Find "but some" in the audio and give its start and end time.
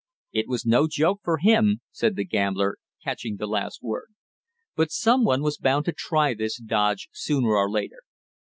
4.75-5.23